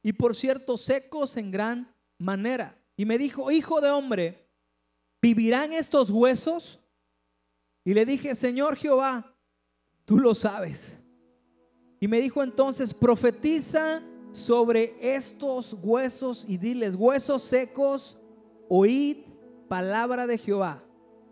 [0.03, 2.79] y por cierto secos en gran manera.
[2.95, 4.47] Y me dijo, hijo de hombre,
[5.21, 6.79] ¿vivirán estos huesos?
[7.85, 9.31] Y le dije, Señor Jehová,
[10.05, 10.99] tú lo sabes.
[11.99, 18.17] Y me dijo entonces, profetiza sobre estos huesos y diles, huesos secos,
[18.67, 19.17] oíd
[19.69, 20.83] palabra de Jehová.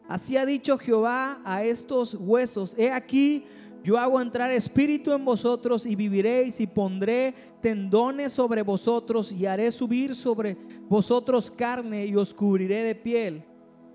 [0.07, 3.45] Así ha dicho Jehová a estos huesos, he aquí,
[3.83, 9.71] yo hago entrar espíritu en vosotros y viviréis y pondré tendones sobre vosotros y haré
[9.71, 10.55] subir sobre
[10.87, 13.43] vosotros carne y os cubriré de piel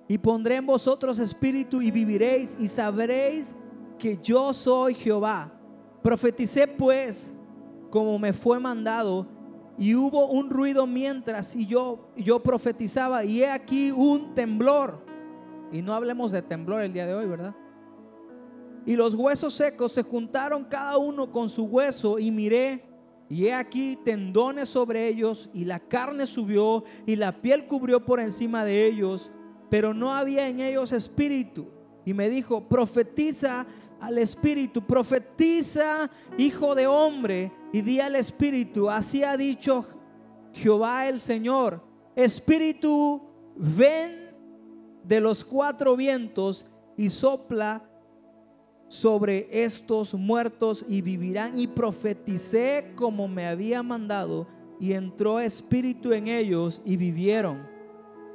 [0.08, 3.54] y pondré en vosotros espíritu y viviréis y sabréis
[3.98, 5.52] que yo soy Jehová.
[6.02, 7.32] Profeticé pues
[7.90, 9.26] como me fue mandado
[9.76, 15.04] y hubo un ruido mientras y yo, yo profetizaba y he aquí un temblor.
[15.70, 17.54] Y no hablemos de temblor el día de hoy, ¿verdad?
[18.86, 22.88] Y los huesos secos se juntaron cada uno con su hueso y miré
[23.28, 28.20] y he aquí tendones sobre ellos y la carne subió y la piel cubrió por
[28.20, 29.30] encima de ellos
[29.70, 31.66] pero no había en ellos espíritu.
[32.04, 33.66] Y me dijo, profetiza
[34.00, 39.84] al espíritu, profetiza, hijo de hombre, y di al espíritu, así ha dicho
[40.52, 41.82] Jehová el Señor,
[42.16, 43.20] espíritu,
[43.56, 44.34] ven
[45.04, 46.64] de los cuatro vientos
[46.96, 47.84] y sopla
[48.86, 51.58] sobre estos muertos y vivirán.
[51.58, 54.46] Y profeticé como me había mandado,
[54.80, 57.77] y entró espíritu en ellos y vivieron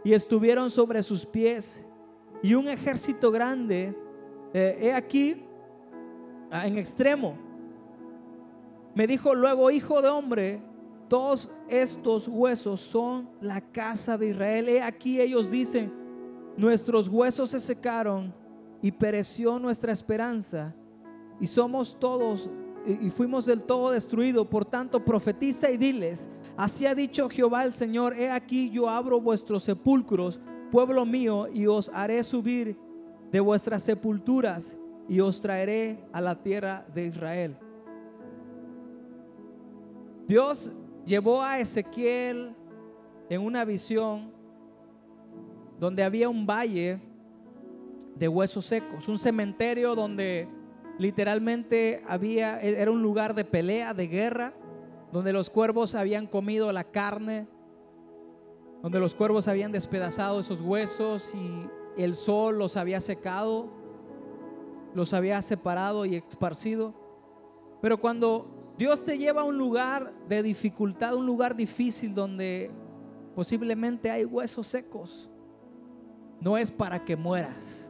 [0.03, 1.85] y estuvieron sobre sus pies.
[2.41, 3.95] Y un ejército grande,
[4.53, 5.43] eh, he aquí,
[6.51, 7.37] ah, en extremo.
[8.93, 10.61] Me dijo luego, hijo de hombre,
[11.07, 14.69] todos estos huesos son la casa de Israel.
[14.69, 15.91] He aquí ellos dicen,
[16.57, 18.33] nuestros huesos se secaron
[18.81, 20.75] y pereció nuestra esperanza
[21.39, 22.49] y somos todos
[22.85, 24.47] y fuimos del todo destruidos.
[24.47, 29.19] Por tanto, profetiza y diles, Así ha dicho Jehová el Señor, he aquí yo abro
[29.19, 30.39] vuestros sepulcros,
[30.71, 32.77] pueblo mío, y os haré subir
[33.31, 34.77] de vuestras sepulturas
[35.09, 37.57] y os traeré a la tierra de Israel.
[40.27, 40.71] Dios
[41.05, 42.55] llevó a Ezequiel
[43.29, 44.31] en una visión
[45.79, 47.01] donde había un valle
[48.15, 50.47] de huesos secos, un cementerio donde
[50.99, 54.53] literalmente había era un lugar de pelea, de guerra
[55.13, 57.47] donde los cuervos habían comido la carne,
[58.81, 61.69] donde los cuervos habían despedazado esos huesos y
[62.01, 63.69] el sol los había secado,
[64.95, 66.95] los había separado y esparcido.
[67.79, 72.71] Pero cuando Dios te lleva a un lugar de dificultad, un lugar difícil donde
[73.35, 75.29] posiblemente hay huesos secos.
[76.41, 77.87] No es para que mueras,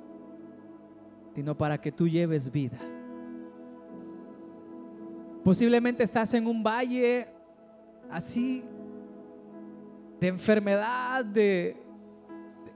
[1.34, 2.80] sino para que tú lleves vida.
[5.44, 7.28] Posiblemente estás en un valle
[8.10, 8.64] así
[10.20, 11.76] de enfermedad, de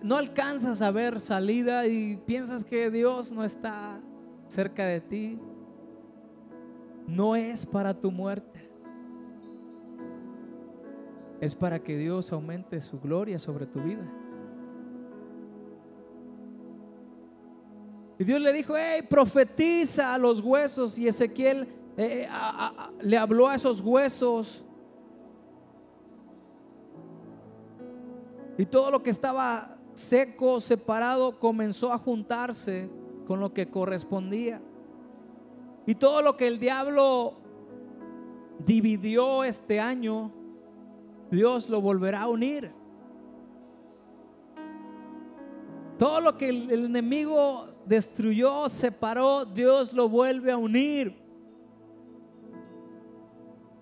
[0.02, 4.02] no alcanzas a ver salida y piensas que Dios no está
[4.48, 5.40] cerca de ti.
[7.08, 8.70] No es para tu muerte.
[11.40, 14.06] Es para que Dios aumente su gloria sobre tu vida.
[18.20, 20.98] Y Dios le dijo, hey, profetiza a los huesos.
[20.98, 22.30] Y Ezequiel eh, eh,
[23.02, 24.64] le habló a esos huesos.
[28.58, 32.90] Y todo lo que estaba seco, separado, comenzó a juntarse
[33.26, 34.62] con lo que correspondía.
[35.86, 37.36] Y todo lo que el diablo
[38.66, 40.32] dividió este año,
[41.32, 42.72] Dios lo volverá a unir.
[45.98, 51.27] Todo lo que el, enemigo destruyó, separó, Dios lo vuelve a unir.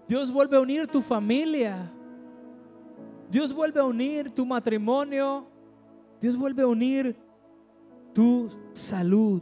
[0.08, 1.91] Dios vuelve a unir tu familia.
[3.30, 5.47] Dios vuelve a unir tu matrimonio.
[6.22, 7.16] Dios vuelve a unir
[8.14, 9.41] tu salud.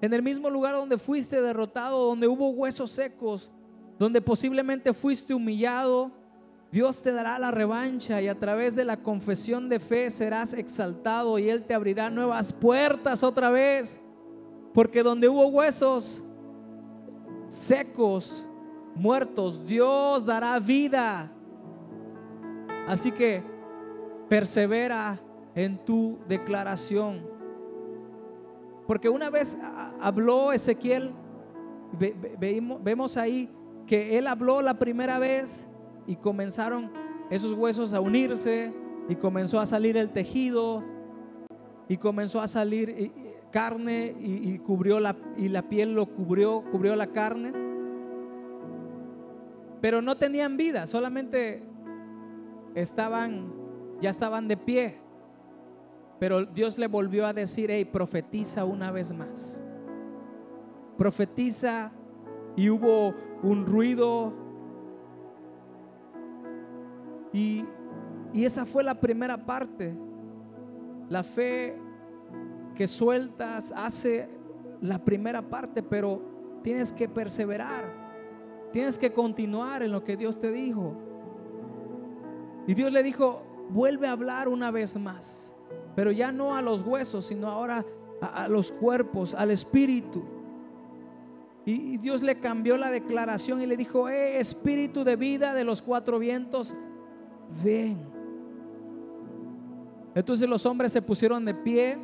[0.00, 3.50] En el mismo lugar donde fuiste derrotado, donde hubo huesos secos,
[3.98, 6.10] donde posiblemente fuiste humillado,
[6.72, 11.38] Dios te dará la revancha y a través de la confesión de fe serás exaltado
[11.38, 14.00] y Él te abrirá nuevas puertas otra vez.
[14.72, 16.23] Porque donde hubo huesos
[17.54, 18.44] secos,
[18.94, 21.30] muertos, Dios dará vida.
[22.88, 23.42] Así que
[24.28, 25.20] persevera
[25.54, 27.22] en tu declaración.
[28.86, 29.56] Porque una vez
[30.00, 31.12] habló Ezequiel,
[31.98, 33.48] vemos ahí
[33.86, 35.66] que él habló la primera vez
[36.06, 36.90] y comenzaron
[37.30, 38.74] esos huesos a unirse
[39.08, 40.82] y comenzó a salir el tejido
[41.88, 43.12] y comenzó a salir
[43.54, 47.52] carne y, cubrió la y la piel lo cubrió, cubrió la carne.
[49.80, 51.62] Pero no tenían vida, solamente
[52.74, 53.52] estaban
[54.00, 54.98] ya estaban de pie.
[56.18, 59.62] Pero Dios le volvió a decir, hey, profetiza una vez más.
[60.98, 61.92] Profetiza
[62.56, 64.32] y hubo un ruido.
[67.32, 67.64] Y,
[68.32, 69.94] y esa fue la primera parte.
[71.08, 71.83] La fe
[72.74, 74.28] que sueltas hace
[74.80, 76.20] la primera parte, pero
[76.62, 78.04] tienes que perseverar.
[78.72, 80.96] Tienes que continuar en lo que Dios te dijo.
[82.66, 85.54] Y Dios le dijo, vuelve a hablar una vez más,
[85.94, 87.84] pero ya no a los huesos, sino ahora
[88.20, 90.24] a, los cuerpos, al espíritu.
[91.66, 95.80] Y, Dios le cambió la declaración y le dijo, eh, espíritu de vida de los
[95.80, 96.74] cuatro vientos,
[97.62, 97.98] ven.
[100.14, 101.98] Entonces los hombres se pusieron de pie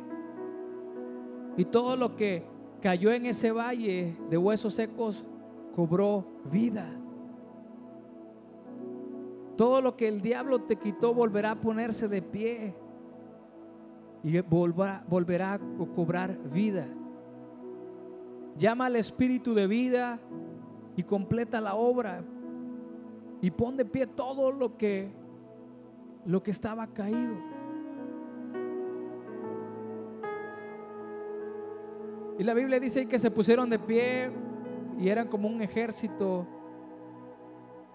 [1.57, 2.43] y todo lo que
[2.81, 5.25] cayó en ese valle de huesos secos
[5.73, 6.89] cobró vida.
[9.55, 12.73] Todo lo que el diablo te quitó volverá a ponerse de pie
[14.23, 15.59] y volverá, a
[15.93, 16.87] cobrar vida.
[18.57, 20.19] Llama al espíritu de vida
[20.95, 22.23] y completa la obra
[23.41, 25.11] y pon de pie todo lo que
[26.25, 27.50] lo que estaba caído.
[32.41, 34.31] Y la Biblia dice que se pusieron de pie
[34.97, 36.47] y eran como un ejército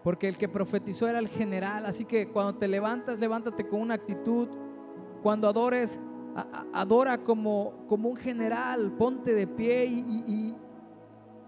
[0.05, 1.85] porque el que profetizó era el general.
[1.85, 4.47] Así que cuando te levantas, levántate con una actitud.
[5.21, 5.99] Cuando adores,
[6.73, 8.93] adora como, como un general.
[8.93, 10.55] Ponte de pie y,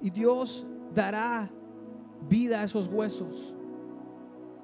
[0.01, 1.49] y Dios dará
[2.29, 3.55] vida a esos huesos.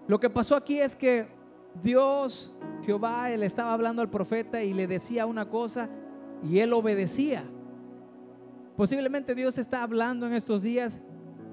[0.09, 1.29] Lo que pasó aquí es que
[1.85, 5.89] Dios, Jehová, él estaba hablando al profeta y le decía una cosa
[6.43, 7.49] y él obedecía.
[8.77, 11.01] Posiblemente Dios está hablando en estos días,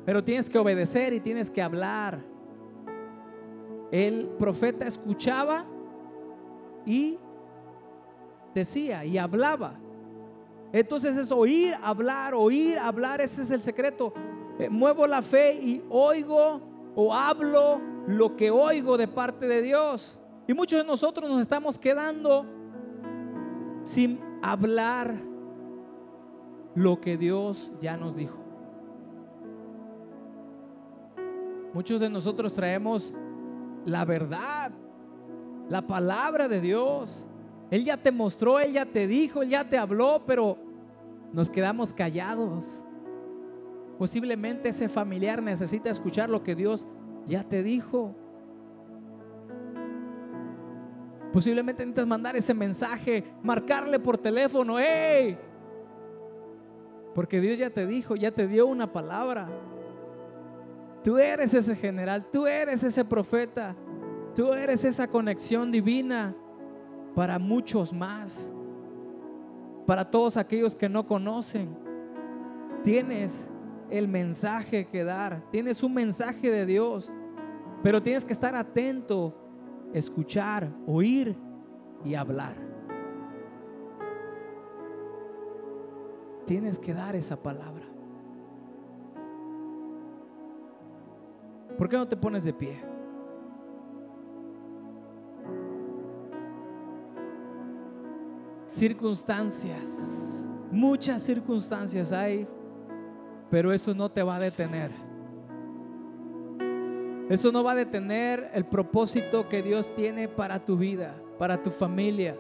[0.05, 2.31] pero tienes que obedecer y tienes que hablar
[3.91, 5.65] el profeta escuchaba
[6.85, 7.19] y
[8.55, 9.77] decía y hablaba.
[10.71, 14.13] Entonces es oír, hablar, oír, hablar, ese es el secreto.
[14.57, 16.61] Eh, muevo la fe y oigo
[16.95, 20.17] o hablo lo que oigo de parte de Dios.
[20.47, 22.45] Y muchos de nosotros nos estamos quedando
[23.83, 25.15] sin hablar
[26.75, 28.39] lo que Dios ya nos dijo.
[31.73, 33.13] Muchos de nosotros traemos
[33.85, 34.71] la verdad,
[35.69, 37.25] la palabra de Dios.
[37.69, 40.57] Él ya te mostró, Él ya te dijo, Él ya te habló, pero
[41.31, 42.83] nos quedamos callados.
[43.97, 46.85] Posiblemente ese familiar necesita escuchar lo que Dios
[47.27, 48.15] ya te dijo.
[51.31, 55.37] Posiblemente necesitas mandar ese mensaje, marcarle por teléfono, ¡hey!
[57.13, 59.49] Porque Dios ya te dijo, ya te dio una palabra.
[61.03, 63.75] Tú eres ese general, tú eres ese profeta,
[64.35, 66.35] tú eres esa conexión divina
[67.15, 68.49] para muchos más,
[69.85, 71.75] para todos aquellos que no conocen.
[72.83, 73.47] Tienes
[73.89, 77.11] el mensaje que dar, tienes un mensaje de Dios,
[77.83, 79.35] pero tienes que estar atento,
[79.93, 81.35] escuchar, oír
[82.05, 82.70] y hablar.
[86.45, 87.85] Tienes que dar esa palabra.
[91.77, 92.79] ¿Por qué no te pones de pie?
[98.67, 102.47] Circunstancias, muchas circunstancias hay,
[103.49, 104.91] pero eso no te va a detener.
[107.29, 111.71] Eso no va a detener el propósito que Dios tiene para tu vida, para tu
[111.71, 112.37] familia,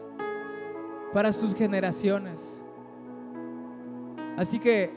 [1.13, 2.60] para sus generaciones.
[4.41, 4.89] Así que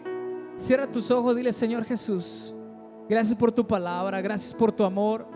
[0.57, 2.55] cierra tus ojos, dile Señor Jesús,
[3.07, 5.29] gracias por tu palabra, gracias por tu amor.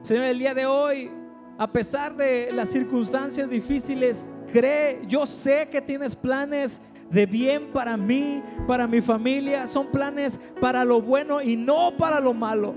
[0.00, 1.10] Señor, el día de hoy,
[1.58, 6.80] a pesar de las circunstancias difíciles, cree, yo sé que tienes planes
[7.10, 9.66] de bien para mí, para mi familia.
[9.66, 12.74] Son planes para lo bueno y no para lo malo.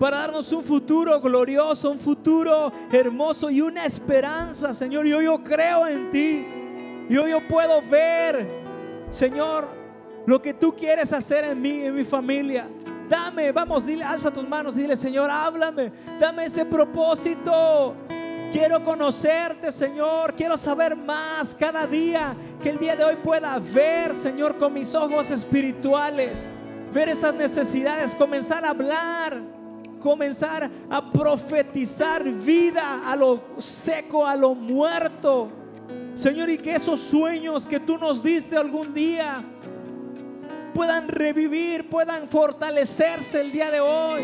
[0.00, 5.04] Para darnos un futuro glorioso, un futuro hermoso y una esperanza, Señor.
[5.04, 6.46] Yo, yo creo en ti.
[7.10, 8.48] Yo, yo puedo ver,
[9.10, 9.81] Señor,
[10.26, 12.68] lo que tú quieres hacer en mí, en mi familia.
[13.08, 15.92] Dame, vamos, dile, alza tus manos y dile, Señor, háblame.
[16.18, 17.94] Dame ese propósito.
[18.52, 20.34] Quiero conocerte, Señor.
[20.34, 22.34] Quiero saber más cada día.
[22.62, 26.48] Que el día de hoy pueda ver, Señor, con mis ojos espirituales.
[26.92, 28.14] Ver esas necesidades.
[28.14, 29.40] Comenzar a hablar.
[30.00, 35.50] Comenzar a profetizar vida a lo seco, a lo muerto.
[36.14, 39.44] Señor, y que esos sueños que tú nos diste algún día
[40.72, 44.22] puedan revivir, puedan fortalecerse el día de hoy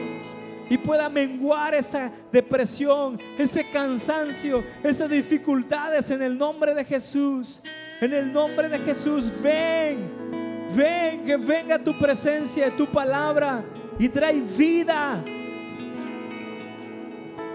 [0.70, 7.60] y pueda menguar esa depresión, ese cansancio, esas dificultades en el nombre de Jesús.
[8.00, 13.64] En el nombre de Jesús, ven, ven, que venga tu presencia, tu palabra
[13.98, 15.20] y trae vida.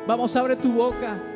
[0.05, 1.32] Vamos, abre tu boca.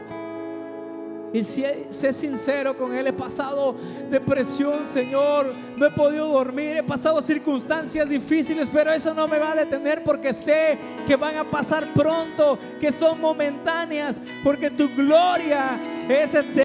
[1.33, 3.07] Y sé sincero con Él.
[3.07, 3.75] He pasado
[4.09, 5.53] depresión, Señor.
[5.75, 6.77] No he podido dormir.
[6.77, 11.35] He pasado circunstancias difíciles, pero eso no me va a detener porque sé que van
[11.35, 16.53] a pasar pronto, que son momentáneas, porque tu gloria es eterna.